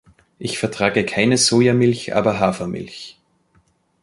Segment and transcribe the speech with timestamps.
[0.39, 3.19] Ich vertrage keine Sojamilch aber Hafermilch.